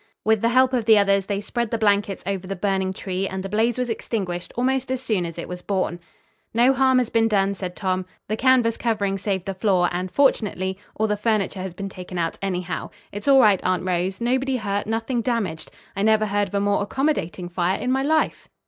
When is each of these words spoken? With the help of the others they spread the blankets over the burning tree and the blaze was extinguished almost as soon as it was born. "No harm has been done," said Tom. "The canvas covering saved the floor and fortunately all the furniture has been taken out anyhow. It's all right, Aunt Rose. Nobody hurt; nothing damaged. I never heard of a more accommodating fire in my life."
With 0.25 0.41
the 0.41 0.49
help 0.49 0.73
of 0.73 0.85
the 0.85 0.97
others 0.97 1.27
they 1.27 1.39
spread 1.39 1.69
the 1.69 1.77
blankets 1.77 2.23
over 2.25 2.47
the 2.47 2.55
burning 2.55 2.91
tree 2.91 3.27
and 3.27 3.43
the 3.43 3.49
blaze 3.49 3.77
was 3.77 3.87
extinguished 3.87 4.51
almost 4.55 4.89
as 4.89 4.99
soon 4.99 5.27
as 5.27 5.37
it 5.37 5.47
was 5.47 5.61
born. 5.61 5.99
"No 6.55 6.73
harm 6.73 6.97
has 6.97 7.11
been 7.11 7.27
done," 7.27 7.53
said 7.53 7.75
Tom. 7.75 8.07
"The 8.27 8.35
canvas 8.35 8.77
covering 8.77 9.19
saved 9.19 9.45
the 9.45 9.53
floor 9.53 9.89
and 9.91 10.09
fortunately 10.09 10.79
all 10.95 11.05
the 11.05 11.17
furniture 11.17 11.61
has 11.61 11.75
been 11.75 11.87
taken 11.87 12.17
out 12.17 12.39
anyhow. 12.41 12.89
It's 13.11 13.27
all 13.27 13.41
right, 13.41 13.59
Aunt 13.63 13.85
Rose. 13.85 14.19
Nobody 14.19 14.57
hurt; 14.57 14.87
nothing 14.87 15.21
damaged. 15.21 15.69
I 15.95 16.01
never 16.01 16.25
heard 16.25 16.47
of 16.47 16.55
a 16.55 16.59
more 16.59 16.81
accommodating 16.81 17.47
fire 17.47 17.79
in 17.79 17.91
my 17.91 18.01
life." 18.01 18.49